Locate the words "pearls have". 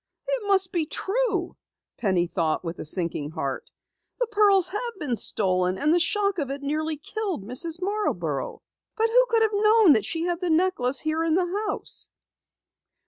4.25-4.99